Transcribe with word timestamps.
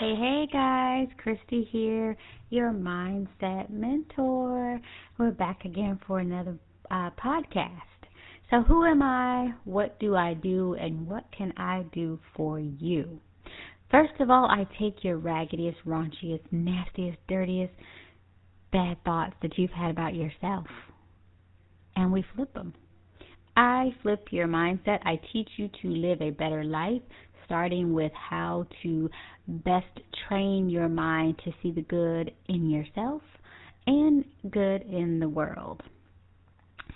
Hey, 0.00 0.14
hey 0.16 0.48
guys, 0.52 1.08
Kristi 1.24 1.68
here, 1.68 2.16
your 2.50 2.72
mindset 2.72 3.70
mentor. 3.70 4.80
We're 5.18 5.30
back 5.30 5.64
again 5.64 6.00
for 6.06 6.18
another 6.18 6.56
uh, 6.90 7.10
podcast. 7.10 7.70
So, 8.50 8.62
who 8.62 8.84
am 8.84 9.02
I? 9.02 9.54
What 9.64 9.98
do 10.00 10.16
I 10.16 10.34
do? 10.34 10.74
And 10.74 11.06
what 11.06 11.24
can 11.36 11.52
I 11.56 11.84
do 11.92 12.18
for 12.36 12.58
you? 12.58 13.20
First 13.90 14.20
of 14.20 14.30
all, 14.30 14.46
I 14.46 14.66
take 14.78 15.04
your 15.04 15.18
raggediest, 15.18 15.78
raunchiest, 15.86 16.42
nastiest, 16.50 17.18
dirtiest, 17.28 17.72
bad 18.72 18.96
thoughts 19.04 19.34
that 19.42 19.56
you've 19.56 19.70
had 19.70 19.90
about 19.90 20.14
yourself 20.14 20.66
and 21.96 22.12
we 22.12 22.24
flip 22.34 22.52
them. 22.54 22.74
I 23.56 23.94
flip 24.02 24.28
your 24.30 24.48
mindset. 24.48 24.98
I 25.04 25.20
teach 25.32 25.48
you 25.56 25.68
to 25.82 25.88
live 25.88 26.20
a 26.20 26.30
better 26.30 26.64
life, 26.64 27.02
starting 27.44 27.92
with 27.92 28.12
how 28.12 28.66
to 28.82 29.10
best 29.46 30.00
train 30.28 30.68
your 30.68 30.88
mind 30.88 31.40
to 31.44 31.52
see 31.62 31.70
the 31.70 31.82
good 31.82 32.32
in 32.48 32.70
yourself 32.70 33.22
and 33.86 34.24
good 34.50 34.82
in 34.82 35.20
the 35.20 35.28
world. 35.28 35.80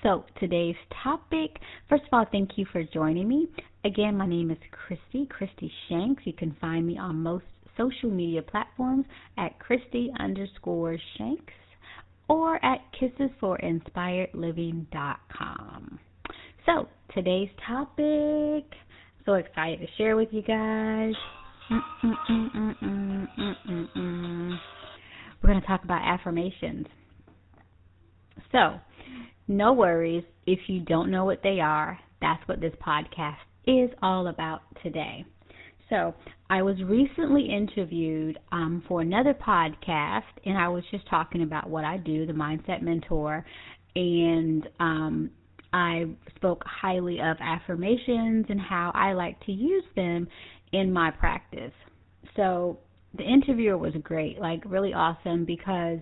So, 0.03 0.25
today's 0.39 0.77
topic 1.03 1.59
first 1.89 2.05
of 2.05 2.11
all, 2.13 2.25
thank 2.31 2.57
you 2.57 2.65
for 2.73 2.85
joining 2.85 3.27
me. 3.29 3.49
Again, 3.85 4.17
my 4.17 4.27
name 4.27 4.51
is 4.51 4.59
Kristi, 4.71 5.27
Kristi 5.27 5.71
Shanks. 5.89 6.23
You 6.25 6.33
can 6.33 6.57
find 6.61 6.87
me 6.87 6.99
on 6.99 7.23
most 7.23 7.45
social 7.77 8.11
media 8.11 8.43
platforms 8.43 9.07
at 9.37 9.53
Kristi 9.59 10.09
underscore 10.19 10.97
Shanks 11.17 11.53
or 12.29 12.65
at 12.65 12.81
kissesforinspiredliving.com. 13.01 15.99
So, 16.67 16.89
today's 17.15 17.49
topic, 17.67 18.65
so 19.29 19.35
excited 19.35 19.79
to 19.81 19.87
share 19.99 20.17
with 20.17 20.29
you 20.31 20.41
guys. 20.41 21.13
We're 25.43 25.51
going 25.51 25.61
to 25.61 25.67
talk 25.67 25.85
about 25.85 26.01
affirmations. 26.03 26.87
So, 28.51 28.81
no 29.47 29.75
worries 29.75 30.25
if 30.47 30.61
you 30.67 30.81
don't 30.81 31.11
know 31.11 31.27
what 31.27 31.43
they 31.43 31.61
are. 31.61 31.99
That's 32.23 32.41
what 32.49 32.63
this 32.63 32.73
podcast 32.85 33.37
is 33.67 33.91
all 34.01 34.29
about 34.29 34.63
today. 34.83 35.27
So, 35.91 36.15
I 36.49 36.63
was 36.63 36.77
recently 36.83 37.51
interviewed 37.55 38.39
um, 38.51 38.83
for 38.89 39.03
another 39.03 39.35
podcast, 39.35 40.23
and 40.47 40.57
I 40.57 40.69
was 40.69 40.85
just 40.91 41.07
talking 41.11 41.43
about 41.43 41.69
what 41.69 41.85
I 41.85 41.99
do, 41.99 42.25
the 42.25 42.33
Mindset 42.33 42.81
Mentor, 42.81 43.45
and 43.95 44.67
um, 44.81 45.31
I 45.73 46.07
spoke 46.37 46.63
highly 46.65 47.21
of 47.21 47.37
affirmations 47.41 48.47
and 48.49 48.61
how 48.61 48.91
I 48.95 49.13
like 49.13 49.45
to 49.47 49.53
use 49.53 49.85
them 49.97 50.29
in 50.73 50.93
my 50.93 51.11
practice. 51.11 51.73
So, 52.37 52.79
the 53.17 53.25
interviewer 53.25 53.79
was 53.79 53.95
great, 54.03 54.39
like 54.39 54.63
really 54.67 54.93
awesome, 54.93 55.45
because 55.45 55.99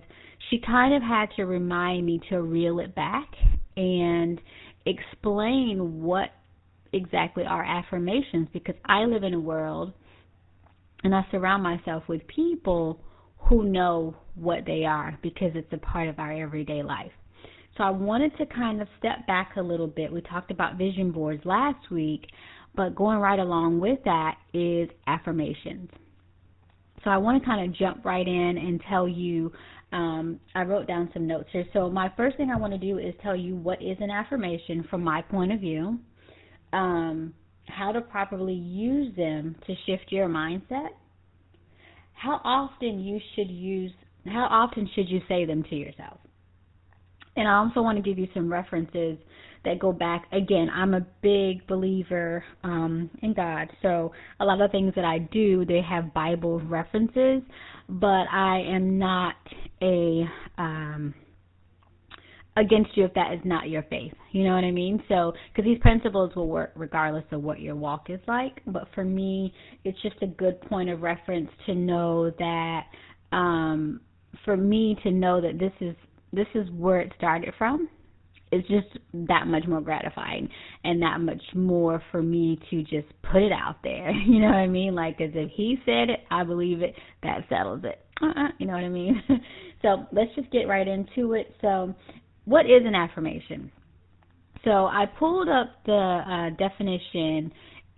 she 0.49 0.59
kind 0.59 0.93
of 0.93 1.01
had 1.01 1.27
to 1.37 1.45
remind 1.45 2.05
me 2.05 2.19
to 2.29 2.41
reel 2.41 2.79
it 2.79 2.93
back 2.95 3.27
and 3.77 4.39
explain 4.85 6.01
what 6.01 6.29
exactly 6.93 7.43
are 7.45 7.63
affirmations 7.63 8.47
because 8.53 8.75
I 8.85 9.05
live 9.05 9.23
in 9.23 9.33
a 9.33 9.39
world 9.39 9.93
and 11.03 11.13
I 11.13 11.25
surround 11.31 11.63
myself 11.63 12.03
with 12.07 12.25
people 12.27 12.99
who 13.37 13.63
know 13.63 14.15
what 14.35 14.65
they 14.65 14.83
are 14.85 15.17
because 15.21 15.51
it's 15.55 15.71
a 15.71 15.77
part 15.77 16.07
of 16.07 16.19
our 16.19 16.31
everyday 16.31 16.83
life. 16.83 17.11
So 17.77 17.83
I 17.83 17.89
wanted 17.91 18.35
to 18.37 18.45
kind 18.47 18.81
of 18.81 18.87
step 18.97 19.27
back 19.27 19.55
a 19.57 19.61
little 19.61 19.87
bit. 19.87 20.11
We 20.11 20.21
talked 20.21 20.51
about 20.51 20.77
vision 20.77 21.11
boards 21.11 21.45
last 21.45 21.91
week, 21.91 22.25
but 22.75 22.95
going 22.95 23.19
right 23.19 23.39
along 23.39 23.79
with 23.79 23.99
that 24.05 24.35
is 24.53 24.89
affirmations. 25.05 25.89
So 27.03 27.11
I 27.11 27.17
want 27.17 27.41
to 27.41 27.45
kind 27.45 27.69
of 27.69 27.77
jump 27.77 28.03
right 28.03 28.27
in 28.27 28.57
and 28.57 28.81
tell 28.89 29.07
you 29.07 29.51
um, 29.91 30.39
I 30.55 30.63
wrote 30.63 30.87
down 30.87 31.09
some 31.13 31.27
notes 31.27 31.49
here. 31.51 31.65
So 31.71 31.89
my 31.89 32.11
first 32.17 32.35
thing 32.37 32.49
I 32.49 32.57
want 32.57 32.73
to 32.73 32.79
do 32.79 32.97
is 32.97 33.13
tell 33.21 33.35
you 33.35 33.55
what 33.55 33.81
is 33.81 33.97
an 34.01 34.09
affirmation 34.09 34.85
from 34.89 35.03
my 35.03 35.21
point 35.21 35.53
of 35.53 35.59
view 35.59 35.99
um, 36.73 37.33
how 37.67 37.91
to 37.91 38.01
properly 38.01 38.53
use 38.53 39.15
them 39.15 39.55
to 39.65 39.73
shift 39.85 40.05
your 40.09 40.27
mindset, 40.27 40.89
how 42.13 42.41
often 42.43 42.99
you 42.99 43.19
should 43.35 43.49
use 43.49 43.91
how 44.25 44.47
often 44.49 44.89
should 44.93 45.07
you 45.07 45.21
say 45.29 45.45
them 45.45 45.63
to 45.69 45.75
yourself? 45.75 46.19
And 47.37 47.47
I 47.47 47.53
also 47.53 47.81
want 47.81 47.97
to 47.97 48.01
give 48.03 48.19
you 48.19 48.27
some 48.33 48.51
references 48.51 49.17
that 49.65 49.79
go 49.79 49.91
back 49.91 50.25
again 50.31 50.69
i'm 50.73 50.93
a 50.93 51.01
big 51.21 51.65
believer 51.67 52.43
um 52.63 53.09
in 53.21 53.33
god 53.33 53.67
so 53.81 54.11
a 54.39 54.45
lot 54.45 54.61
of 54.61 54.71
things 54.71 54.93
that 54.95 55.03
i 55.03 55.17
do 55.17 55.65
they 55.65 55.81
have 55.81 56.13
bible 56.13 56.59
references 56.61 57.41
but 57.89 58.25
i 58.31 58.63
am 58.65 58.97
not 58.99 59.35
a 59.81 60.23
um 60.57 61.13
against 62.57 62.97
you 62.97 63.05
if 63.05 63.13
that 63.13 63.33
is 63.33 63.39
not 63.45 63.69
your 63.69 63.83
faith. 63.83 64.13
You 64.31 64.43
know 64.43 64.55
what 64.55 64.63
I 64.63 64.71
mean? 64.71 65.01
So, 65.07 65.33
because 65.49 65.65
these 65.65 65.79
principles 65.79 66.35
will 66.35 66.47
work 66.47 66.71
regardless 66.75 67.23
of 67.31 67.43
what 67.43 67.59
your 67.59 67.75
walk 67.75 68.09
is 68.09 68.19
like. 68.27 68.61
But 68.65 68.87
for 68.95 69.03
me, 69.03 69.53
it's 69.83 70.01
just 70.01 70.15
a 70.21 70.27
good 70.27 70.59
point 70.61 70.89
of 70.89 71.01
reference 71.01 71.49
to 71.67 71.75
know 71.75 72.31
that, 72.31 72.81
um, 73.31 74.01
for 74.43 74.57
me 74.57 74.97
to 75.03 75.11
know 75.11 75.39
that 75.39 75.59
this 75.59 75.71
is 75.81 75.95
this 76.37 76.47
is 76.55 76.69
where 76.71 77.01
it 77.01 77.11
started 77.17 77.53
from. 77.57 77.89
It's 78.51 78.67
just 78.69 78.87
that 79.27 79.45
much 79.45 79.63
more 79.67 79.81
gratifying 79.81 80.47
and 80.85 81.01
that 81.01 81.19
much 81.19 81.41
more 81.53 82.01
for 82.11 82.21
me 82.21 82.57
to 82.69 82.81
just 82.83 83.07
put 83.29 83.41
it 83.41 83.51
out 83.51 83.77
there. 83.83 84.11
You 84.25 84.39
know 84.39 84.47
what 84.47 84.55
I 84.55 84.67
mean? 84.67 84.95
Like, 84.95 85.19
as 85.19 85.31
if 85.33 85.51
he 85.53 85.77
said 85.85 86.09
it, 86.09 86.21
I 86.31 86.43
believe 86.43 86.81
it. 86.81 86.93
That 87.23 87.39
settles 87.49 87.81
it. 87.83 87.99
Uh-uh, 88.21 88.49
you 88.57 88.67
know 88.67 88.73
what 88.73 88.83
I 88.83 88.89
mean? 88.89 89.21
so 89.81 90.05
let's 90.13 90.33
just 90.35 90.49
get 90.51 90.67
right 90.67 90.87
into 90.87 91.33
it. 91.33 91.53
So 91.61 91.93
what 92.45 92.65
is 92.65 92.83
an 92.85 92.95
affirmation? 92.95 93.71
So 94.63 94.71
I 94.85 95.05
pulled 95.19 95.49
up 95.49 95.83
the 95.85 95.93
uh, 95.93 96.49
definition, 96.57 97.51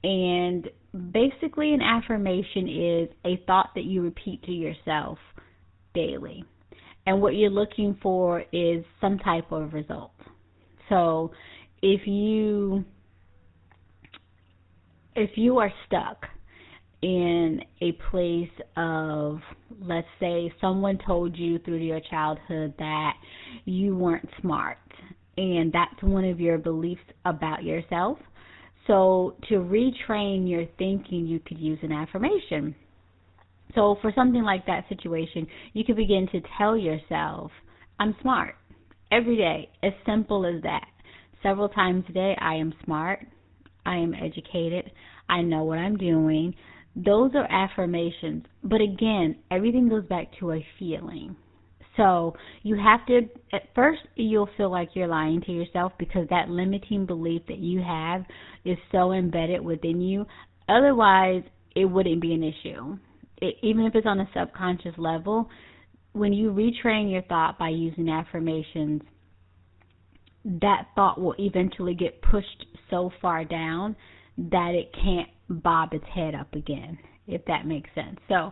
and 0.03 0.69
basically, 1.11 1.73
an 1.73 1.81
affirmation 1.81 2.67
is 2.67 3.09
a 3.25 3.43
thought 3.45 3.69
that 3.75 3.85
you 3.85 4.01
repeat 4.01 4.43
to 4.43 4.51
yourself 4.51 5.17
daily. 5.93 6.43
And 7.09 7.23
what 7.23 7.33
you're 7.33 7.49
looking 7.49 7.97
for 8.03 8.43
is 8.53 8.85
some 9.01 9.17
type 9.17 9.51
of 9.51 9.73
result. 9.73 10.11
So 10.89 11.31
if 11.81 12.05
you 12.05 12.85
if 15.15 15.31
you 15.33 15.57
are 15.57 15.73
stuck 15.87 16.27
in 17.01 17.61
a 17.81 17.93
place 18.11 18.51
of 18.77 19.39
let's 19.81 20.05
say 20.19 20.53
someone 20.61 20.99
told 21.03 21.35
you 21.35 21.57
through 21.57 21.77
your 21.77 21.99
childhood 22.11 22.75
that 22.77 23.13
you 23.65 23.95
weren't 23.95 24.29
smart 24.39 24.77
and 25.35 25.73
that's 25.73 26.03
one 26.03 26.25
of 26.25 26.39
your 26.39 26.59
beliefs 26.59 27.01
about 27.25 27.63
yourself 27.63 28.19
so 28.85 29.35
to 29.47 29.55
retrain 29.55 30.47
your 30.47 30.65
thinking 30.77 31.25
you 31.25 31.39
could 31.39 31.57
use 31.57 31.79
an 31.81 31.91
affirmation 31.91 32.75
so 33.75 33.97
for 34.01 34.11
something 34.15 34.43
like 34.43 34.65
that 34.65 34.87
situation 34.89 35.47
you 35.73 35.83
could 35.83 35.95
begin 35.95 36.27
to 36.31 36.41
tell 36.57 36.77
yourself 36.77 37.51
i'm 37.99 38.15
smart 38.21 38.55
every 39.11 39.37
day 39.37 39.69
as 39.83 39.93
simple 40.05 40.45
as 40.45 40.61
that 40.63 40.87
several 41.43 41.69
times 41.69 42.03
a 42.09 42.13
day 42.13 42.35
i 42.41 42.53
am 42.55 42.73
smart 42.83 43.25
i 43.85 43.95
am 43.95 44.13
educated 44.13 44.91
i 45.29 45.41
know 45.41 45.63
what 45.63 45.77
i'm 45.77 45.97
doing 45.97 46.53
those 46.95 47.31
are 47.35 47.49
affirmations. 47.51 48.45
But 48.63 48.81
again, 48.81 49.35
everything 49.51 49.89
goes 49.89 50.05
back 50.05 50.27
to 50.39 50.51
a 50.51 50.65
feeling. 50.77 51.35
So 51.97 52.35
you 52.63 52.77
have 52.77 53.05
to, 53.07 53.21
at 53.53 53.63
first, 53.75 54.01
you'll 54.15 54.49
feel 54.57 54.71
like 54.71 54.89
you're 54.93 55.07
lying 55.07 55.41
to 55.41 55.51
yourself 55.51 55.91
because 55.97 56.27
that 56.29 56.49
limiting 56.49 57.05
belief 57.05 57.41
that 57.47 57.57
you 57.57 57.81
have 57.81 58.23
is 58.63 58.77
so 58.91 59.11
embedded 59.11 59.61
within 59.61 60.01
you. 60.01 60.25
Otherwise, 60.67 61.43
it 61.75 61.85
wouldn't 61.85 62.21
be 62.21 62.33
an 62.33 62.43
issue. 62.43 62.97
It, 63.41 63.55
even 63.61 63.85
if 63.85 63.95
it's 63.95 64.07
on 64.07 64.19
a 64.19 64.29
subconscious 64.35 64.93
level, 64.97 65.49
when 66.13 66.33
you 66.33 66.51
retrain 66.51 67.11
your 67.11 67.21
thought 67.23 67.57
by 67.57 67.69
using 67.69 68.09
affirmations, 68.09 69.01
that 70.45 70.87
thought 70.95 71.19
will 71.19 71.35
eventually 71.37 71.93
get 71.93 72.21
pushed 72.21 72.65
so 72.89 73.11
far 73.21 73.45
down 73.45 73.95
that 74.37 74.71
it 74.73 74.91
can't 74.93 75.29
bob 75.63 75.93
its 75.93 76.05
head 76.13 76.33
up 76.33 76.53
again, 76.53 76.97
if 77.27 77.43
that 77.45 77.65
makes 77.65 77.89
sense. 77.93 78.17
So 78.27 78.51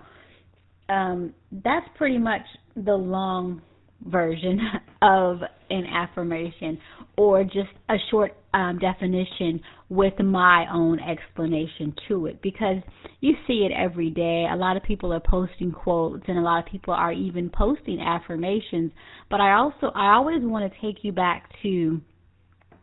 um, 0.90 1.34
that's 1.52 1.86
pretty 1.96 2.18
much 2.18 2.42
the 2.76 2.94
long 2.94 3.62
version 4.06 4.60
of 5.02 5.40
an 5.70 5.86
affirmation 5.86 6.78
or 7.18 7.44
just 7.44 7.70
a 7.90 7.96
short 8.12 8.36
um, 8.54 8.80
definition 8.80 9.60
with 9.90 10.14
my 10.20 10.66
own 10.72 11.00
explanation 11.00 11.94
to 12.08 12.28
it 12.28 12.42
because 12.42 12.78
you 13.22 13.34
see 13.48 13.68
it 13.70 13.72
every 13.72 14.10
day. 14.10 14.48
A 14.52 14.56
lot 14.56 14.78
of 14.78 14.84
people 14.84 15.12
are 15.14 15.20
posting 15.20 15.72
quotes 15.72 16.24
and 16.28 16.38
a 16.38 16.42
lot 16.42 16.60
of 16.60 16.72
people 16.72 16.94
are 16.94 17.12
even 17.12 17.50
posting 17.50 18.00
affirmations, 18.00 18.92
but 19.30 19.42
I 19.42 19.54
also 19.54 19.92
I 19.96 20.14
always 20.14 20.42
want 20.44 20.72
to 20.72 20.82
take 20.82 21.04
you 21.04 21.12
back 21.12 21.50
to 21.64 22.00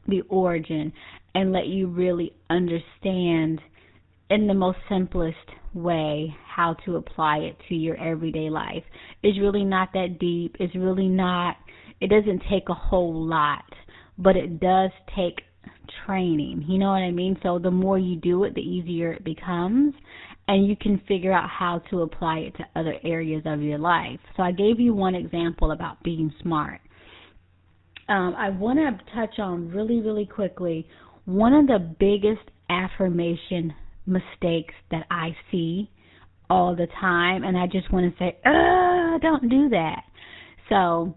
the 0.09 0.23
origin 0.29 0.93
and 1.35 1.53
let 1.53 1.67
you 1.67 1.87
really 1.87 2.33
understand 2.51 3.61
in 4.31 4.47
the 4.47 4.55
most 4.55 4.79
simplest 4.89 5.37
way 5.75 6.35
how 6.47 6.75
to 6.85 6.97
apply 6.97 7.39
it 7.39 7.57
to 7.69 7.75
your 7.75 7.97
everyday 7.97 8.49
life. 8.49 8.85
It's 9.23 9.39
really 9.39 9.65
not 9.65 9.91
that 9.95 10.19
deep. 10.19 10.57
It's 10.61 10.75
really 10.75 11.09
not, 11.09 11.57
it 12.01 12.09
doesn't 12.09 12.43
take 12.51 12.69
a 12.69 12.75
whole 12.75 13.27
lot, 13.27 13.65
but 14.19 14.37
it 14.37 14.61
does 14.61 14.91
take 15.17 15.41
training. 16.07 16.65
You 16.69 16.79
know 16.79 16.91
what 16.91 17.03
I 17.03 17.11
mean? 17.11 17.39
So 17.43 17.59
the 17.59 17.71
more 17.71 17.99
you 17.99 18.17
do 18.17 18.45
it, 18.45 18.55
the 18.55 18.61
easier 18.61 19.13
it 19.13 19.25
becomes. 19.25 19.95
And 20.47 20.69
you 20.69 20.77
can 20.77 21.01
figure 21.09 21.33
out 21.33 21.49
how 21.49 21.81
to 21.91 22.03
apply 22.03 22.39
it 22.39 22.57
to 22.59 22.65
other 22.77 22.95
areas 23.03 23.43
of 23.47 23.63
your 23.63 23.79
life. 23.79 24.21
So 24.37 24.43
I 24.43 24.53
gave 24.53 24.79
you 24.79 24.93
one 24.93 25.15
example 25.15 25.71
about 25.71 26.03
being 26.03 26.33
smart. 26.43 26.81
Um, 28.09 28.35
I 28.37 28.51
want 28.51 28.79
to 28.79 29.15
touch 29.15 29.39
on 29.39 29.71
really, 29.71 30.01
really 30.03 30.27
quickly 30.27 30.87
one 31.25 31.55
of 31.55 31.67
the 31.67 31.79
biggest 31.99 32.47
affirmation 32.69 33.73
mistakes 34.07 34.75
that 34.91 35.07
I 35.11 35.35
see 35.51 35.91
all 36.51 36.77
the 36.77 36.87
time, 37.01 37.43
and 37.45 37.57
I 37.57 37.67
just 37.67 37.91
want 37.91 38.13
to 38.13 38.19
say, 38.19 38.37
don't 38.45 39.49
do 39.49 39.71
that. 39.71 40.03
So, 40.69 41.17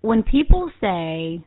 when 0.00 0.22
people 0.22 0.70
say, 0.80 1.44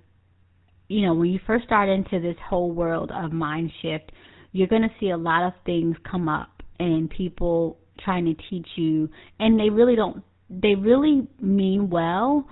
you 0.87 1.05
know, 1.05 1.13
when 1.13 1.29
you 1.29 1.39
first 1.45 1.65
start 1.65 1.89
into 1.89 2.19
this 2.19 2.37
whole 2.49 2.71
world 2.71 3.11
of 3.13 3.31
mind 3.31 3.71
shift, 3.81 4.11
you're 4.51 4.67
going 4.67 4.83
to 4.83 4.91
see 4.99 5.09
a 5.09 5.17
lot 5.17 5.45
of 5.45 5.53
things 5.65 5.95
come 6.09 6.29
up 6.29 6.63
and 6.79 7.09
people 7.09 7.77
trying 8.03 8.25
to 8.25 8.35
teach 8.49 8.67
you, 8.75 9.09
and 9.39 9.59
they 9.59 9.69
really 9.69 9.95
don't, 9.95 10.23
they 10.49 10.75
really 10.75 11.27
mean 11.41 11.89
well, 11.89 12.47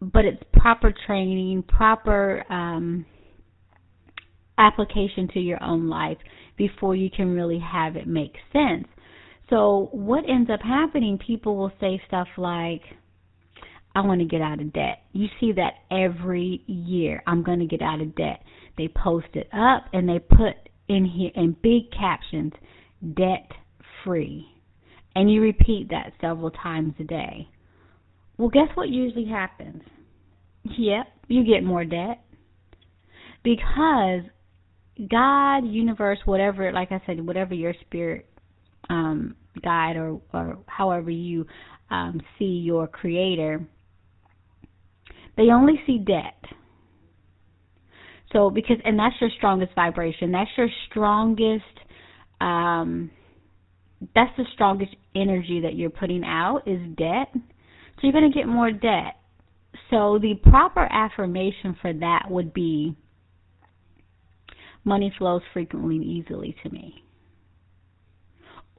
but 0.00 0.24
it's 0.24 0.42
proper 0.52 0.94
training, 1.06 1.62
proper 1.64 2.44
um, 2.50 3.04
application 4.58 5.28
to 5.34 5.40
your 5.40 5.62
own 5.62 5.88
life 5.88 6.18
before 6.56 6.94
you 6.94 7.10
can 7.10 7.34
really 7.34 7.58
have 7.58 7.96
it 7.96 8.06
make 8.06 8.34
sense. 8.52 8.86
So, 9.50 9.88
what 9.92 10.24
ends 10.28 10.48
up 10.48 10.60
happening, 10.62 11.18
people 11.18 11.56
will 11.56 11.72
say 11.80 12.00
stuff 12.06 12.28
like, 12.36 12.82
I 13.94 14.02
want 14.02 14.20
to 14.20 14.26
get 14.26 14.40
out 14.40 14.60
of 14.60 14.72
debt. 14.72 15.02
You 15.12 15.26
see 15.40 15.52
that 15.52 15.74
every 15.90 16.62
year. 16.66 17.22
I'm 17.26 17.42
going 17.42 17.58
to 17.58 17.66
get 17.66 17.82
out 17.82 18.00
of 18.00 18.14
debt. 18.14 18.42
They 18.78 18.88
post 18.88 19.26
it 19.34 19.48
up 19.52 19.84
and 19.92 20.08
they 20.08 20.18
put 20.18 20.54
in 20.88 21.04
here 21.04 21.30
in 21.34 21.56
big 21.62 21.90
captions, 21.92 22.52
debt 23.14 23.50
free. 24.04 24.46
And 25.14 25.30
you 25.30 25.40
repeat 25.40 25.88
that 25.90 26.12
several 26.20 26.50
times 26.50 26.94
a 27.00 27.04
day. 27.04 27.48
Well, 28.38 28.48
guess 28.48 28.68
what 28.74 28.88
usually 28.88 29.26
happens? 29.26 29.82
Yep, 30.62 31.06
you 31.28 31.44
get 31.44 31.64
more 31.64 31.84
debt. 31.84 32.22
Because 33.42 34.22
God, 35.10 35.60
universe, 35.60 36.18
whatever, 36.24 36.72
like 36.72 36.92
I 36.92 37.02
said, 37.06 37.26
whatever 37.26 37.54
your 37.54 37.74
spirit 37.80 38.26
um, 38.88 39.34
guide 39.62 39.96
or, 39.96 40.20
or 40.32 40.58
however 40.66 41.10
you 41.10 41.46
um, 41.90 42.20
see 42.38 42.44
your 42.44 42.86
creator, 42.86 43.66
they 45.36 45.50
only 45.50 45.80
see 45.86 45.98
debt. 45.98 46.42
So 48.32 48.50
because 48.50 48.76
and 48.84 48.98
that's 48.98 49.14
your 49.20 49.30
strongest 49.36 49.74
vibration. 49.74 50.32
That's 50.32 50.50
your 50.56 50.68
strongest 50.88 51.64
um 52.40 53.10
that's 54.14 54.34
the 54.36 54.44
strongest 54.54 54.94
energy 55.14 55.60
that 55.60 55.74
you're 55.74 55.90
putting 55.90 56.24
out 56.24 56.62
is 56.66 56.80
debt. 56.96 57.28
So 57.34 58.00
you're 58.02 58.12
going 58.12 58.30
to 58.30 58.38
get 58.38 58.46
more 58.46 58.70
debt. 58.70 59.16
So 59.90 60.18
the 60.20 60.34
proper 60.48 60.88
affirmation 60.90 61.76
for 61.82 61.92
that 61.92 62.30
would 62.30 62.54
be 62.54 62.96
money 64.84 65.12
flows 65.18 65.42
frequently 65.52 65.96
and 65.96 66.04
easily 66.04 66.56
to 66.62 66.70
me. 66.70 67.04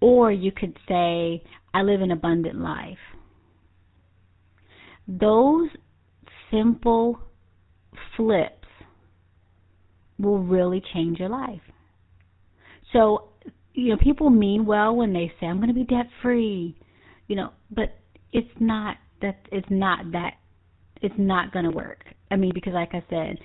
Or 0.02 0.32
you 0.32 0.52
could 0.52 0.78
say, 0.88 1.44
I 1.74 1.84
live 1.84 2.02
an 2.02 2.12
abundant 2.12 2.60
life. 2.60 2.98
Those 5.08 5.70
simple 6.52 7.20
flips 8.16 8.68
will 10.20 10.40
really 10.40 10.82
change 10.94 11.20
your 11.20 11.30
life. 11.30 11.62
So, 12.94 13.30
you 13.74 13.90
know, 13.90 13.98
people 13.98 14.30
mean 14.30 14.66
well 14.66 14.96
when 14.96 15.14
they 15.14 15.32
say, 15.40 15.48
I'm 15.48 15.58
going 15.58 15.70
to 15.70 15.74
be 15.74 15.84
debt 15.84 16.08
free, 16.22 16.78
you 17.28 17.36
know, 17.36 17.52
but 17.72 17.98
it's 18.32 18.50
not 18.60 18.98
that, 19.22 19.40
it's 19.52 19.68
not 19.70 20.12
that, 20.12 20.34
it's 21.02 21.16
not 21.18 21.52
going 21.52 21.66
to 21.66 21.72
work. 21.72 22.04
I 22.30 22.36
mean, 22.36 22.52
because 22.54 22.74
like 22.74 22.94
I 22.94 23.04
said, 23.10 23.38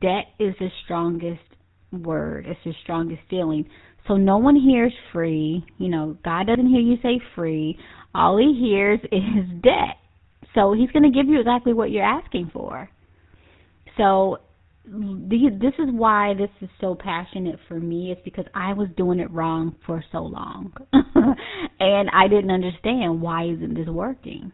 debt 0.00 0.26
is 0.38 0.54
the 0.58 0.68
strongest 0.84 1.40
word. 1.92 2.46
It's 2.48 2.60
your 2.64 2.74
strongest 2.82 3.22
feeling. 3.28 3.68
So 4.08 4.16
no 4.16 4.38
one 4.38 4.56
hears 4.56 4.92
free. 5.12 5.64
You 5.78 5.88
know, 5.88 6.16
God 6.24 6.46
doesn't 6.46 6.68
hear 6.68 6.80
you 6.80 6.96
say 7.02 7.20
free. 7.34 7.78
All 8.14 8.36
he 8.38 8.58
hears 8.58 9.00
is 9.12 9.62
debt. 9.62 9.96
So 10.54 10.72
he's 10.72 10.90
going 10.90 11.10
to 11.10 11.10
give 11.10 11.28
you 11.28 11.40
exactly 11.40 11.72
what 11.72 11.90
you're 11.90 12.04
asking 12.04 12.50
for. 12.52 12.88
So 13.96 14.38
this 14.84 15.74
is 15.78 15.88
why 15.90 16.34
this 16.34 16.50
is 16.60 16.68
so 16.80 16.94
passionate 16.94 17.58
for 17.68 17.78
me. 17.78 18.10
It's 18.10 18.20
because 18.24 18.46
I 18.54 18.72
was 18.72 18.88
doing 18.96 19.20
it 19.20 19.30
wrong 19.30 19.76
for 19.86 20.04
so 20.10 20.18
long. 20.18 20.72
and 20.92 22.10
I 22.10 22.28
didn't 22.28 22.50
understand 22.50 23.20
why 23.20 23.44
isn't 23.44 23.74
this 23.74 23.86
working. 23.86 24.52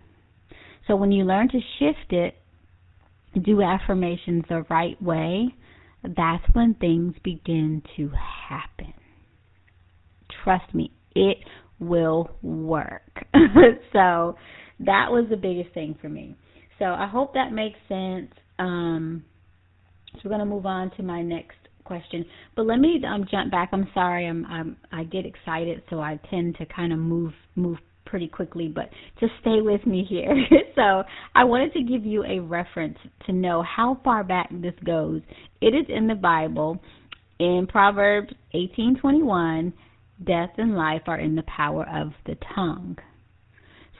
So 0.86 0.96
when 0.96 1.12
you 1.12 1.24
learn 1.24 1.48
to 1.48 1.58
shift 1.78 2.12
it, 2.12 2.34
do 3.42 3.62
affirmations 3.62 4.44
the 4.48 4.64
right 4.70 5.00
way, 5.02 5.54
that's 6.02 6.44
when 6.52 6.74
things 6.74 7.14
begin 7.22 7.82
to 7.96 8.10
happen. 8.48 8.92
Trust 10.44 10.74
me, 10.74 10.92
it 11.14 11.38
will 11.78 12.30
work. 12.42 13.24
so 13.92 14.36
that 14.80 15.10
was 15.10 15.26
the 15.30 15.36
biggest 15.36 15.72
thing 15.74 15.96
for 16.00 16.08
me. 16.08 16.36
So 16.78 16.86
I 16.86 17.06
hope 17.06 17.34
that 17.34 17.52
makes 17.52 17.78
sense. 17.88 18.30
Um, 18.58 19.24
so 20.14 20.20
we're 20.24 20.30
going 20.30 20.40
to 20.40 20.46
move 20.46 20.66
on 20.66 20.90
to 20.96 21.02
my 21.02 21.22
next 21.22 21.56
question. 21.84 22.24
But 22.54 22.66
let 22.66 22.78
me 22.78 23.02
um, 23.08 23.26
jump 23.30 23.50
back. 23.50 23.70
I'm 23.72 23.88
sorry. 23.94 24.26
I'm, 24.26 24.44
I'm 24.46 24.76
I 24.92 25.04
get 25.04 25.26
excited, 25.26 25.82
so 25.90 26.00
I 26.00 26.20
tend 26.30 26.56
to 26.58 26.66
kind 26.66 26.92
of 26.92 26.98
move 26.98 27.32
move 27.56 27.78
pretty 28.04 28.28
quickly, 28.28 28.68
but 28.68 28.88
just 29.20 29.32
stay 29.40 29.60
with 29.60 29.84
me 29.86 30.04
here. 30.08 30.34
so 30.74 31.02
I 31.34 31.44
wanted 31.44 31.72
to 31.74 31.82
give 31.82 32.06
you 32.06 32.24
a 32.24 32.40
reference 32.40 32.96
to 33.26 33.32
know 33.32 33.62
how 33.62 34.00
far 34.02 34.24
back 34.24 34.48
this 34.50 34.74
goes. 34.84 35.20
It 35.60 35.74
is 35.74 35.86
in 35.88 36.06
the 36.06 36.14
Bible 36.14 36.80
in 37.38 37.66
Proverbs 37.68 38.32
18:21, 38.54 39.72
death 40.24 40.50
and 40.58 40.76
life 40.76 41.02
are 41.06 41.18
in 41.18 41.34
the 41.34 41.44
power 41.44 41.86
of 41.88 42.12
the 42.26 42.36
tongue. 42.54 42.96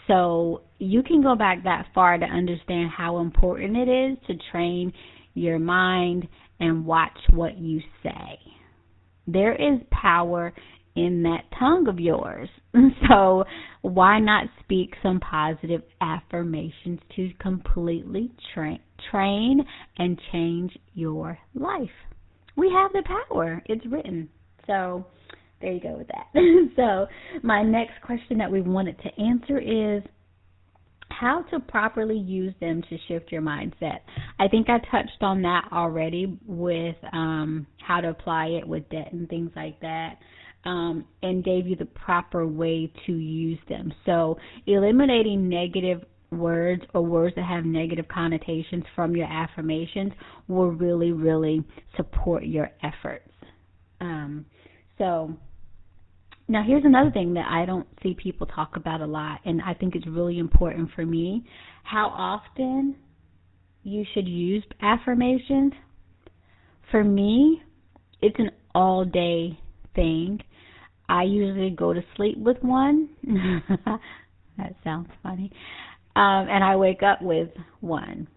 So 0.08 0.62
you 0.78 1.02
can 1.02 1.22
go 1.22 1.36
back 1.36 1.62
that 1.64 1.86
far 1.94 2.18
to 2.18 2.24
understand 2.24 2.90
how 2.96 3.18
important 3.18 3.76
it 3.76 3.88
is 3.88 4.18
to 4.26 4.34
train 4.50 4.92
your 5.34 5.58
mind 5.58 6.26
and 6.58 6.84
watch 6.84 7.18
what 7.30 7.58
you 7.58 7.80
say. 8.02 8.38
There 9.26 9.54
is 9.54 9.80
power 9.92 10.52
in 10.96 11.22
that 11.22 11.44
tongue 11.58 11.86
of 11.88 12.00
yours. 12.00 12.48
So 13.08 13.44
why 13.82 14.20
not 14.20 14.46
speak 14.62 14.94
some 15.02 15.20
positive 15.20 15.82
affirmations 16.00 17.00
to 17.16 17.30
completely 17.40 18.30
tra- 18.52 18.78
train 19.10 19.64
and 19.96 20.20
change 20.32 20.76
your 20.94 21.38
life? 21.54 21.88
We 22.56 22.70
have 22.70 22.92
the 22.92 23.02
power. 23.30 23.62
It's 23.66 23.84
written. 23.86 24.28
So 24.66 25.06
there 25.60 25.72
you 25.72 25.80
go 25.80 25.96
with 25.96 26.08
that. 26.08 26.26
so 26.76 27.06
my 27.42 27.62
next 27.62 28.00
question 28.02 28.38
that 28.38 28.50
we 28.50 28.60
wanted 28.60 28.96
to 29.02 29.22
answer 29.22 29.58
is 29.58 30.02
how 31.10 31.42
to 31.50 31.58
properly 31.58 32.16
use 32.18 32.54
them 32.60 32.82
to 32.88 32.96
shift 33.08 33.32
your 33.32 33.42
mindset. 33.42 34.00
I 34.38 34.46
think 34.48 34.68
I 34.68 34.78
touched 34.90 35.22
on 35.22 35.42
that 35.42 35.68
already 35.72 36.38
with 36.46 36.96
um, 37.12 37.66
how 37.84 38.00
to 38.00 38.10
apply 38.10 38.46
it 38.46 38.66
with 38.66 38.88
debt 38.90 39.12
and 39.12 39.28
things 39.28 39.50
like 39.56 39.80
that 39.80 40.18
um, 40.64 41.04
and 41.22 41.44
gave 41.44 41.66
you 41.66 41.76
the 41.76 41.86
proper 41.86 42.46
way 42.46 42.92
to 43.06 43.12
use 43.12 43.58
them. 43.68 43.92
So, 44.06 44.38
eliminating 44.66 45.48
negative 45.48 46.04
words 46.30 46.82
or 46.94 47.02
words 47.02 47.34
that 47.36 47.44
have 47.46 47.64
negative 47.64 48.06
connotations 48.08 48.84
from 48.94 49.16
your 49.16 49.26
affirmations 49.26 50.12
will 50.46 50.70
really, 50.70 51.12
really 51.12 51.64
support 51.96 52.44
your 52.44 52.70
efforts. 52.82 53.30
Um, 54.00 54.44
so, 54.98 55.34
now 56.48 56.64
here's 56.66 56.84
another 56.84 57.10
thing 57.10 57.34
that 57.34 57.46
I 57.50 57.66
don't 57.66 57.86
see 58.02 58.14
people 58.14 58.46
talk 58.46 58.76
about 58.76 59.00
a 59.00 59.06
lot, 59.06 59.40
and 59.44 59.60
I 59.62 59.74
think 59.74 59.94
it's 59.94 60.06
really 60.06 60.38
important 60.38 60.90
for 60.96 61.04
me. 61.04 61.44
How 61.84 62.08
often 62.08 62.96
you 63.82 64.04
should 64.14 64.28
use 64.28 64.64
affirmations. 64.82 65.72
For 66.90 67.04
me, 67.04 67.62
it's 68.20 68.38
an 68.38 68.50
all 68.74 69.04
day 69.04 69.58
thing. 69.94 70.40
I 71.08 71.24
usually 71.24 71.70
go 71.70 71.92
to 71.92 72.00
sleep 72.16 72.38
with 72.38 72.58
one. 72.62 73.08
that 74.58 74.74
sounds 74.84 75.08
funny. 75.22 75.50
Um, 76.16 76.48
and 76.50 76.64
I 76.64 76.76
wake 76.76 77.02
up 77.02 77.22
with 77.22 77.48
one. 77.80 78.28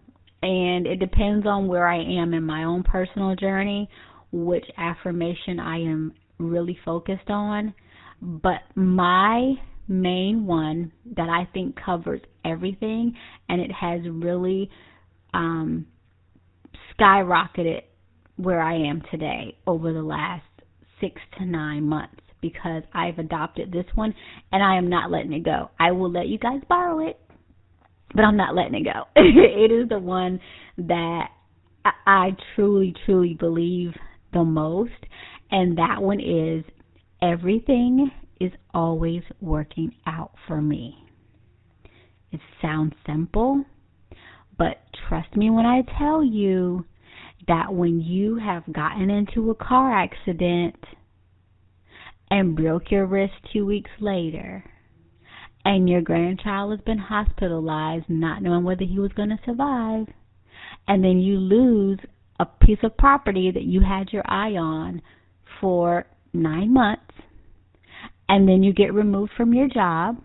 And 0.42 0.86
it 0.86 0.96
depends 0.98 1.46
on 1.46 1.68
where 1.68 1.86
I 1.86 1.98
am 1.98 2.34
in 2.34 2.44
my 2.44 2.64
own 2.64 2.82
personal 2.82 3.36
journey, 3.36 3.88
which 4.32 4.64
affirmation 4.76 5.60
I 5.60 5.76
am 5.76 6.14
really 6.38 6.78
focused 6.84 7.28
on. 7.28 7.74
But 8.22 8.60
my 8.76 9.54
main 9.88 10.46
one 10.46 10.92
that 11.16 11.28
I 11.28 11.48
think 11.52 11.76
covers 11.84 12.20
everything 12.44 13.16
and 13.48 13.60
it 13.60 13.72
has 13.72 14.00
really 14.08 14.70
um, 15.34 15.86
skyrocketed 16.98 17.82
where 18.36 18.62
I 18.62 18.74
am 18.74 19.02
today 19.10 19.56
over 19.66 19.92
the 19.92 20.02
last 20.02 20.44
six 21.00 21.20
to 21.38 21.44
nine 21.44 21.84
months 21.84 22.20
because 22.40 22.84
I've 22.94 23.18
adopted 23.18 23.72
this 23.72 23.86
one 23.96 24.14
and 24.52 24.62
I 24.62 24.76
am 24.76 24.88
not 24.88 25.10
letting 25.10 25.32
it 25.32 25.44
go. 25.44 25.70
I 25.80 25.90
will 25.90 26.10
let 26.10 26.28
you 26.28 26.38
guys 26.38 26.60
borrow 26.68 27.06
it, 27.08 27.18
but 28.14 28.22
I'm 28.22 28.36
not 28.36 28.54
letting 28.54 28.74
it 28.74 28.84
go. 28.84 29.04
it 29.16 29.72
is 29.72 29.88
the 29.88 29.98
one 29.98 30.40
that 30.78 31.28
I 32.06 32.36
truly, 32.54 32.94
truly 33.04 33.34
believe 33.34 33.90
the 34.32 34.44
most, 34.44 34.92
and 35.50 35.76
that 35.78 36.00
one 36.00 36.20
is 36.20 36.64
everything 37.22 38.10
is 38.40 38.52
always 38.74 39.22
working 39.40 39.94
out 40.06 40.32
for 40.46 40.60
me. 40.60 40.96
It 42.32 42.40
sounds 42.60 42.94
simple, 43.06 43.64
but 44.58 44.78
trust 45.08 45.36
me 45.36 45.48
when 45.50 45.66
I 45.66 45.82
tell 45.98 46.24
you 46.24 46.84
that 47.46 47.72
when 47.72 48.00
you 48.00 48.36
have 48.36 48.72
gotten 48.72 49.10
into 49.10 49.50
a 49.50 49.54
car 49.54 49.92
accident 49.92 50.76
and 52.30 52.56
broke 52.56 52.90
your 52.90 53.06
wrist 53.06 53.34
two 53.52 53.66
weeks 53.66 53.90
later, 54.00 54.64
and 55.64 55.88
your 55.88 56.00
grandchild 56.00 56.72
has 56.72 56.80
been 56.84 56.98
hospitalized, 56.98 58.06
not 58.08 58.42
knowing 58.42 58.64
whether 58.64 58.84
he 58.84 58.98
was 58.98 59.12
going 59.12 59.28
to 59.28 59.38
survive, 59.44 60.06
and 60.88 61.04
then 61.04 61.20
you 61.20 61.36
lose 61.36 61.98
a 62.40 62.46
piece 62.46 62.78
of 62.82 62.96
property 62.96 63.50
that 63.52 63.62
you 63.62 63.80
had 63.80 64.12
your 64.12 64.24
eye 64.26 64.56
on 64.56 65.00
for 65.60 66.06
nine 66.32 66.72
months, 66.72 67.02
and 68.28 68.48
then 68.48 68.62
you 68.62 68.72
get 68.72 68.94
removed 68.94 69.32
from 69.36 69.52
your 69.52 69.68
job. 69.68 70.16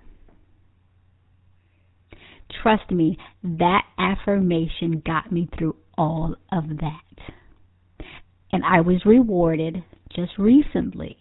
Trust 2.62 2.90
me, 2.92 3.18
that 3.44 3.84
affirmation 3.98 5.02
got 5.06 5.32
me 5.32 5.50
through 5.58 5.76
all 5.98 6.36
of 6.52 6.64
that. 6.68 7.34
And 8.52 8.64
I 8.64 8.82
was 8.82 9.06
rewarded 9.06 9.84
just 10.16 10.32
recently 10.38 11.18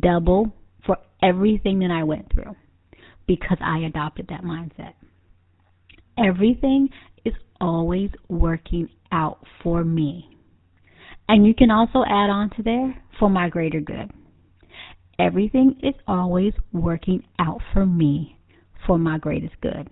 double 0.00 0.52
for 0.84 0.96
everything 1.22 1.78
that 1.80 1.90
I 1.90 2.02
went 2.02 2.32
through 2.32 2.56
because 3.26 3.58
I 3.60 3.80
adopted 3.80 4.26
that 4.28 4.42
mindset. 4.42 4.94
Everything 6.18 6.88
is 7.24 7.34
always 7.60 8.10
working 8.28 8.88
out 9.12 9.44
for 9.62 9.84
me. 9.84 10.36
And 11.28 11.46
you 11.46 11.54
can 11.54 11.70
also 11.70 12.02
add 12.06 12.30
on 12.30 12.50
to 12.56 12.62
there 12.62 13.02
for 13.18 13.28
my 13.30 13.48
greater 13.48 13.80
good. 13.80 14.10
Everything 15.18 15.76
is 15.82 15.94
always 16.06 16.52
working 16.72 17.24
out 17.40 17.60
for 17.72 17.84
me 17.84 18.38
for 18.86 18.98
my 18.98 19.18
greatest 19.18 19.54
good. 19.60 19.88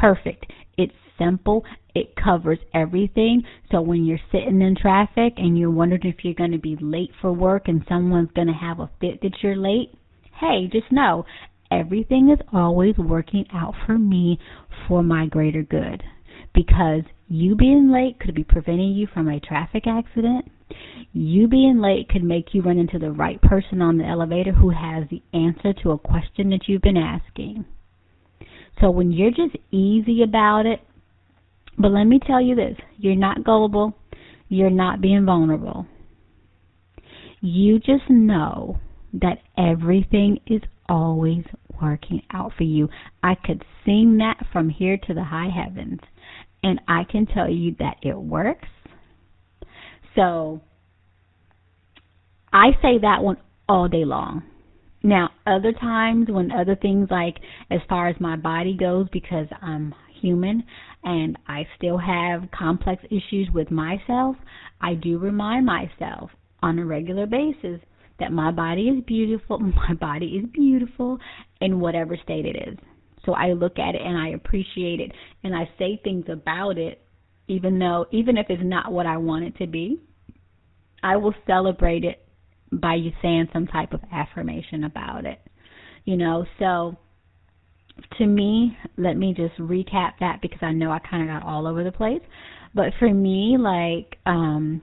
Perfect. 0.00 0.46
It's 0.76 0.92
simple. 1.18 1.64
It 1.94 2.14
covers 2.16 2.58
everything. 2.74 3.42
So 3.70 3.80
when 3.80 4.04
you're 4.04 4.18
sitting 4.32 4.60
in 4.62 4.76
traffic 4.80 5.34
and 5.36 5.58
you're 5.58 5.70
wondering 5.70 6.02
if 6.04 6.24
you're 6.24 6.34
going 6.34 6.52
to 6.52 6.58
be 6.58 6.76
late 6.80 7.10
for 7.20 7.32
work 7.32 7.68
and 7.68 7.84
someone's 7.88 8.30
going 8.34 8.48
to 8.48 8.52
have 8.52 8.80
a 8.80 8.90
fit 9.00 9.20
that 9.22 9.42
you're 9.42 9.56
late, 9.56 9.92
hey, 10.40 10.68
just 10.72 10.90
know 10.92 11.24
everything 11.70 12.30
is 12.30 12.38
always 12.52 12.96
working 12.98 13.44
out 13.52 13.74
for 13.86 13.98
me 13.98 14.38
for 14.86 15.02
my 15.02 15.26
greater 15.26 15.62
good. 15.62 16.02
Because 16.54 17.02
you 17.28 17.54
being 17.56 17.90
late 17.90 18.18
could 18.20 18.34
be 18.34 18.44
preventing 18.44 18.92
you 18.92 19.06
from 19.12 19.28
a 19.28 19.40
traffic 19.40 19.84
accident. 19.86 20.46
You 21.12 21.48
being 21.48 21.80
late 21.80 22.08
could 22.08 22.22
make 22.22 22.52
you 22.52 22.62
run 22.62 22.78
into 22.78 22.98
the 22.98 23.12
right 23.12 23.40
person 23.40 23.80
on 23.80 23.98
the 23.98 24.04
elevator 24.04 24.52
who 24.52 24.70
has 24.70 25.04
the 25.08 25.22
answer 25.32 25.72
to 25.82 25.92
a 25.92 25.98
question 25.98 26.50
that 26.50 26.68
you've 26.68 26.82
been 26.82 26.96
asking. 26.96 27.64
So 28.80 28.90
when 28.90 29.10
you're 29.10 29.30
just 29.30 29.56
easy 29.70 30.22
about 30.22 30.66
it, 30.66 30.80
but 31.78 31.90
let 31.90 32.04
me 32.04 32.20
tell 32.24 32.40
you 32.40 32.54
this 32.54 32.76
you're 32.98 33.16
not 33.16 33.44
gullible, 33.44 33.96
you're 34.48 34.70
not 34.70 35.00
being 35.00 35.24
vulnerable. 35.24 35.86
You 37.40 37.78
just 37.78 38.08
know 38.08 38.78
that 39.14 39.38
everything 39.56 40.38
is 40.46 40.62
always 40.88 41.44
working 41.80 42.22
out 42.32 42.52
for 42.56 42.64
you. 42.64 42.88
I 43.22 43.34
could 43.34 43.64
sing 43.84 44.18
that 44.18 44.44
from 44.52 44.68
here 44.68 44.98
to 45.06 45.14
the 45.14 45.24
high 45.24 45.50
heavens, 45.50 46.00
and 46.62 46.80
I 46.88 47.04
can 47.04 47.26
tell 47.26 47.48
you 47.48 47.76
that 47.78 47.96
it 48.02 48.16
works. 48.16 48.68
So 50.18 50.60
I 52.52 52.70
say 52.82 52.98
that 53.02 53.22
one 53.22 53.36
all 53.68 53.86
day 53.86 54.04
long. 54.04 54.42
Now, 55.04 55.30
other 55.46 55.72
times 55.72 56.26
when 56.28 56.50
other 56.50 56.74
things 56.74 57.06
like 57.08 57.36
as 57.70 57.78
far 57.88 58.08
as 58.08 58.16
my 58.18 58.34
body 58.34 58.76
goes 58.76 59.06
because 59.12 59.46
I'm 59.62 59.94
human 60.20 60.64
and 61.04 61.38
I 61.46 61.68
still 61.76 61.98
have 61.98 62.50
complex 62.50 63.04
issues 63.04 63.48
with 63.54 63.70
myself, 63.70 64.34
I 64.80 64.94
do 64.94 65.18
remind 65.18 65.66
myself 65.66 66.30
on 66.64 66.80
a 66.80 66.84
regular 66.84 67.26
basis 67.26 67.80
that 68.18 68.32
my 68.32 68.50
body 68.50 68.88
is 68.88 69.04
beautiful, 69.04 69.58
my 69.60 69.94
body 69.94 70.42
is 70.42 70.50
beautiful 70.52 71.18
in 71.60 71.78
whatever 71.78 72.16
state 72.24 72.44
it 72.44 72.56
is. 72.68 72.76
So 73.24 73.34
I 73.34 73.52
look 73.52 73.78
at 73.78 73.94
it 73.94 74.00
and 74.04 74.18
I 74.18 74.30
appreciate 74.30 74.98
it 74.98 75.12
and 75.44 75.54
I 75.54 75.70
say 75.78 76.00
things 76.02 76.24
about 76.28 76.76
it 76.76 77.02
even 77.48 77.78
though 77.78 78.06
even 78.12 78.36
if 78.36 78.46
it's 78.50 78.62
not 78.62 78.92
what 78.92 79.06
I 79.06 79.16
want 79.16 79.44
it 79.44 79.56
to 79.58 79.66
be, 79.66 80.00
I 81.02 81.16
will 81.16 81.34
celebrate 81.46 82.04
it 82.04 82.24
by 82.72 82.94
you 82.94 83.12
saying 83.22 83.48
some 83.52 83.66
type 83.66 83.92
of 83.92 84.00
affirmation 84.12 84.84
about 84.84 85.24
it. 85.24 85.40
You 86.04 86.16
know, 86.16 86.46
so 86.58 86.96
to 88.18 88.26
me, 88.26 88.76
let 88.96 89.16
me 89.16 89.34
just 89.34 89.58
recap 89.58 90.12
that 90.20 90.40
because 90.40 90.60
I 90.62 90.72
know 90.72 90.90
I 90.90 90.98
kind 90.98 91.22
of 91.22 91.28
got 91.28 91.48
all 91.48 91.66
over 91.66 91.84
the 91.84 91.92
place. 91.92 92.22
But 92.74 92.92
for 92.98 93.12
me, 93.12 93.56
like 93.58 94.16
um 94.26 94.82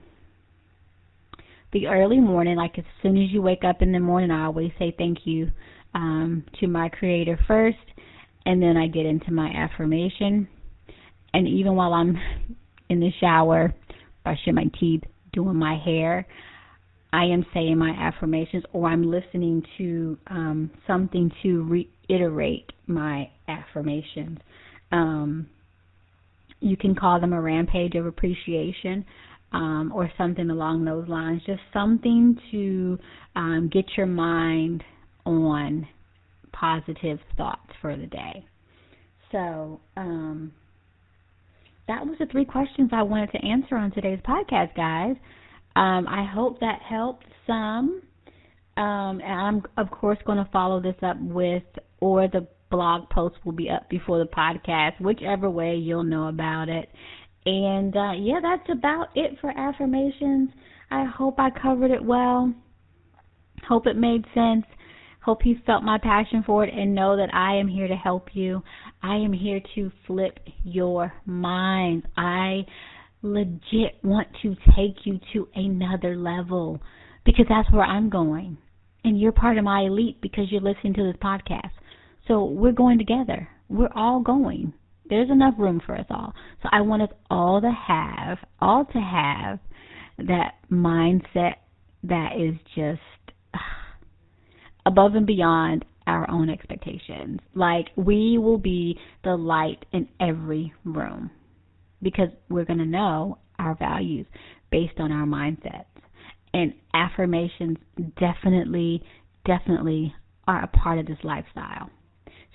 the 1.72 1.88
early 1.88 2.20
morning, 2.20 2.56
like 2.56 2.78
as 2.78 2.84
soon 3.02 3.22
as 3.22 3.30
you 3.30 3.42
wake 3.42 3.64
up 3.64 3.82
in 3.82 3.92
the 3.92 4.00
morning, 4.00 4.30
I 4.30 4.46
always 4.46 4.72
say 4.78 4.94
thank 4.96 5.18
you 5.24 5.50
um 5.94 6.44
to 6.60 6.66
my 6.66 6.88
creator 6.88 7.38
first 7.46 7.78
and 8.46 8.62
then 8.62 8.76
I 8.76 8.86
get 8.86 9.04
into 9.04 9.32
my 9.32 9.48
affirmation. 9.48 10.48
And 11.34 11.46
even 11.48 11.74
while 11.74 11.92
I'm 11.92 12.16
in 12.88 13.00
the 13.00 13.10
shower, 13.20 13.74
brushing 14.22 14.54
my 14.54 14.70
teeth, 14.78 15.02
doing 15.36 15.54
my 15.54 15.78
hair, 15.84 16.26
I 17.12 17.24
am 17.24 17.46
saying 17.54 17.78
my 17.78 17.90
affirmations 17.90 18.64
or 18.72 18.88
I'm 18.88 19.08
listening 19.08 19.62
to 19.78 20.18
um, 20.26 20.70
something 20.86 21.30
to 21.42 21.86
reiterate 22.08 22.72
my 22.86 23.30
affirmations. 23.48 24.38
Um, 24.90 25.48
you 26.60 26.76
can 26.76 26.94
call 26.94 27.20
them 27.20 27.32
a 27.32 27.40
rampage 27.40 27.94
of 27.94 28.06
appreciation 28.06 29.04
um, 29.52 29.92
or 29.94 30.10
something 30.18 30.50
along 30.50 30.84
those 30.84 31.08
lines. 31.08 31.42
Just 31.46 31.60
something 31.72 32.36
to 32.50 32.98
um, 33.36 33.70
get 33.72 33.84
your 33.96 34.06
mind 34.06 34.82
on 35.24 35.86
positive 36.52 37.18
thoughts 37.36 37.70
for 37.80 37.96
the 37.96 38.06
day. 38.06 38.44
So, 39.32 39.80
um, 39.96 40.52
that 41.88 42.06
was 42.06 42.16
the 42.18 42.26
three 42.26 42.44
questions 42.44 42.90
I 42.92 43.02
wanted 43.02 43.30
to 43.32 43.44
answer 43.44 43.76
on 43.76 43.92
today's 43.92 44.20
podcast, 44.20 44.74
guys. 44.74 45.16
Um, 45.76 46.06
I 46.08 46.24
hope 46.24 46.60
that 46.60 46.80
helped 46.88 47.26
some. 47.46 48.02
Um, 48.76 49.20
and 49.20 49.22
I'm, 49.22 49.62
of 49.76 49.90
course, 49.90 50.18
going 50.26 50.38
to 50.38 50.50
follow 50.52 50.80
this 50.80 50.96
up 51.02 51.16
with, 51.20 51.62
or 52.00 52.28
the 52.28 52.46
blog 52.70 53.08
post 53.10 53.36
will 53.44 53.52
be 53.52 53.70
up 53.70 53.88
before 53.88 54.18
the 54.18 54.26
podcast, 54.26 55.00
whichever 55.00 55.48
way 55.48 55.76
you'll 55.76 56.02
know 56.02 56.28
about 56.28 56.68
it. 56.68 56.90
And 57.46 57.96
uh, 57.96 58.12
yeah, 58.18 58.40
that's 58.42 58.68
about 58.70 59.08
it 59.14 59.38
for 59.40 59.50
affirmations. 59.56 60.50
I 60.90 61.04
hope 61.04 61.36
I 61.38 61.50
covered 61.50 61.90
it 61.90 62.04
well. 62.04 62.52
Hope 63.68 63.86
it 63.86 63.96
made 63.96 64.24
sense. 64.34 64.64
Hope 65.26 65.44
you 65.44 65.56
felt 65.66 65.82
my 65.82 65.98
passion 65.98 66.44
for 66.46 66.64
it 66.64 66.72
and 66.72 66.94
know 66.94 67.16
that 67.16 67.34
I 67.34 67.56
am 67.56 67.66
here 67.66 67.88
to 67.88 67.96
help 67.96 68.28
you. 68.32 68.62
I 69.02 69.16
am 69.16 69.32
here 69.32 69.60
to 69.74 69.90
flip 70.06 70.38
your 70.62 71.12
mind. 71.24 72.06
I 72.16 72.64
legit 73.22 73.98
want 74.04 74.28
to 74.42 74.54
take 74.76 75.04
you 75.04 75.18
to 75.32 75.48
another 75.56 76.14
level 76.14 76.80
because 77.24 77.46
that's 77.48 77.68
where 77.72 77.82
I'm 77.82 78.08
going. 78.08 78.56
And 79.02 79.20
you're 79.20 79.32
part 79.32 79.58
of 79.58 79.64
my 79.64 79.80
elite 79.80 80.20
because 80.22 80.44
you're 80.52 80.60
listening 80.60 80.94
to 80.94 81.02
this 81.02 81.20
podcast. 81.20 81.72
So 82.28 82.44
we're 82.44 82.70
going 82.70 82.98
together. 82.98 83.48
We're 83.68 83.92
all 83.96 84.20
going. 84.20 84.74
There's 85.10 85.28
enough 85.28 85.54
room 85.58 85.82
for 85.84 85.98
us 85.98 86.06
all. 86.08 86.34
So 86.62 86.68
I 86.70 86.82
want 86.82 87.02
us 87.02 87.10
all 87.30 87.60
to 87.60 87.72
have, 87.88 88.38
all 88.60 88.84
to 88.84 88.98
have 89.00 89.58
that 90.18 90.52
mindset 90.70 91.54
that 92.04 92.36
is 92.38 92.54
just 92.76 93.00
above 94.86 95.14
and 95.14 95.26
beyond 95.26 95.84
our 96.06 96.30
own 96.30 96.48
expectations. 96.48 97.40
Like 97.54 97.86
we 97.96 98.38
will 98.38 98.58
be 98.58 98.98
the 99.24 99.34
light 99.36 99.84
in 99.92 100.08
every 100.20 100.72
room 100.84 101.30
because 102.00 102.28
we're 102.48 102.64
going 102.64 102.78
to 102.78 102.86
know 102.86 103.38
our 103.58 103.74
values 103.74 104.26
based 104.70 104.98
on 104.98 105.10
our 105.12 105.26
mindsets. 105.26 105.84
and 106.54 106.72
affirmations 106.94 107.76
definitely, 108.18 109.02
definitely 109.44 110.14
are 110.48 110.64
a 110.64 110.66
part 110.68 110.98
of 110.98 111.06
this 111.06 111.18
lifestyle. 111.22 111.90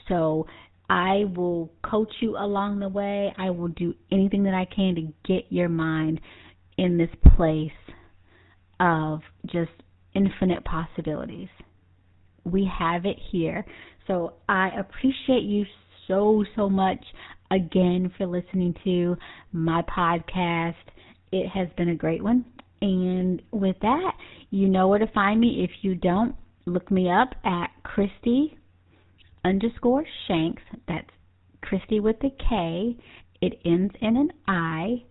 So 0.08 0.48
I 0.90 1.26
will 1.36 1.72
coach 1.84 2.12
you 2.20 2.36
along 2.38 2.80
the 2.80 2.90
way. 2.90 3.34
I 3.38 3.50
will 3.52 3.68
do 3.68 3.94
anything 4.12 4.44
that 4.44 4.54
I 4.54 4.66
can 4.66 4.96
to 4.96 5.14
get 5.28 5.46
your 5.52 5.70
mind 5.70 6.20
in 6.78 6.98
this 6.98 7.10
place 7.36 7.72
of 8.80 9.22
just 9.46 9.72
infinite 10.16 10.64
possibilities. 10.66 11.50
We 12.44 12.70
have 12.78 13.06
it 13.06 13.18
here. 13.32 13.66
So 14.08 14.34
I 14.50 14.70
appreciate 14.80 15.44
you 15.44 15.66
so, 16.08 16.44
so 16.56 16.70
much 16.70 17.04
again 17.52 18.12
for 18.18 18.26
listening 18.26 18.76
to 18.84 19.16
my 19.52 19.84
podcast. 19.84 20.76
It 21.32 21.48
has 21.50 21.68
been 21.78 21.90
a 21.90 21.96
great 21.96 22.24
one. 22.24 22.46
And 22.82 23.42
with 23.52 23.76
that, 23.82 24.12
you 24.50 24.68
know 24.68 24.88
where 24.88 25.00
to 25.00 25.08
find 25.14 25.40
me. 25.40 25.64
If 25.64 25.84
you 25.84 25.96
don't, 25.96 26.36
look 26.66 26.90
me 26.90 27.10
up 27.12 27.36
at 27.44 27.68
Kristi 27.86 28.56
underscore 29.46 30.06
Shanks. 30.28 30.64
That's 30.88 31.10
Kristi 31.64 32.02
with 32.02 32.18
a 32.24 32.32
K. 32.50 32.98
It 33.42 33.60
ends 33.66 33.94
in 34.02 34.18
an 34.18 34.32
I 34.48 35.04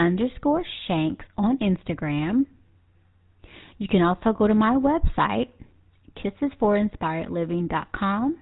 underscore 0.00 0.64
Shanks 0.86 1.24
on 1.36 1.58
Instagram. 1.58 2.46
You 3.78 3.88
can 3.88 4.02
also 4.02 4.32
go 4.32 4.46
to 4.46 4.54
my 4.54 4.76
website, 4.76 5.48
kissesforinspiredliving.com. 6.24 8.38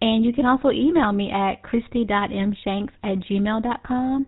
And 0.00 0.24
you 0.24 0.32
can 0.32 0.44
also 0.44 0.70
email 0.70 1.12
me 1.12 1.30
at 1.30 1.62
kristi.mshanks 1.62 2.90
at 3.02 3.18
gmail.com 3.30 4.26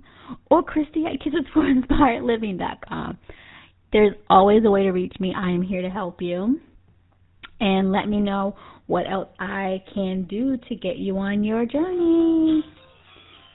or 0.50 0.62
kristi 0.62 1.04
at 1.04 1.20
kissesforinspiredliving.com. 1.20 3.18
There's 3.92 4.14
always 4.30 4.64
a 4.64 4.70
way 4.70 4.84
to 4.84 4.90
reach 4.90 5.14
me. 5.20 5.34
I 5.36 5.50
am 5.50 5.60
here 5.62 5.82
to 5.82 5.90
help 5.90 6.22
you. 6.22 6.60
And 7.60 7.92
let 7.92 8.08
me 8.08 8.20
know 8.20 8.56
what 8.86 9.04
else 9.10 9.28
I 9.38 9.82
can 9.94 10.26
do 10.28 10.56
to 10.56 10.74
get 10.76 10.96
you 10.96 11.18
on 11.18 11.44
your 11.44 11.66
journey. 11.66 12.64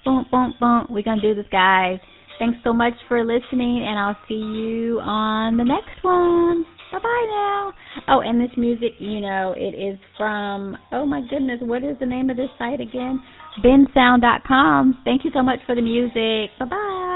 Boom, 0.03 0.25
boom, 0.31 0.53
boom. 0.59 0.87
We're 0.89 1.03
going 1.03 1.19
to 1.19 1.33
do 1.33 1.35
this, 1.35 1.45
guys. 1.51 1.99
Thanks 2.39 2.57
so 2.63 2.73
much 2.73 2.93
for 3.07 3.23
listening, 3.23 3.85
and 3.87 3.99
I'll 3.99 4.17
see 4.27 4.33
you 4.33 4.99
on 5.01 5.57
the 5.57 5.63
next 5.63 6.03
one. 6.03 6.65
Bye 6.91 6.99
bye 6.99 7.25
now. 7.29 7.73
Oh, 8.07 8.21
and 8.21 8.39
this 8.39 8.55
music, 8.57 8.93
you 8.99 9.21
know, 9.21 9.53
it 9.57 9.75
is 9.75 9.99
from, 10.17 10.77
oh 10.91 11.05
my 11.05 11.21
goodness, 11.29 11.59
what 11.61 11.83
is 11.83 11.97
the 11.99 12.05
name 12.05 12.29
of 12.29 12.37
this 12.37 12.49
site 12.57 12.81
again? 12.81 13.21
bensound.com. 13.63 15.01
Thank 15.03 15.25
you 15.25 15.31
so 15.33 15.43
much 15.43 15.59
for 15.65 15.75
the 15.75 15.81
music. 15.81 16.51
Bye 16.59 16.65
bye. 16.65 17.10